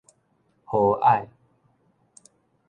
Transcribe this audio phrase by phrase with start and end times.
[0.65, 1.27] 和藹